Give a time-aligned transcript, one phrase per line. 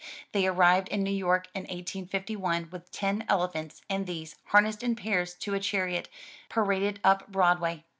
[0.31, 5.35] They arrived in New York in 1851 with ten elephants, and these, harnessed in pairs
[5.35, 6.09] to a chariot,
[6.49, 7.83] paraded up Broadway.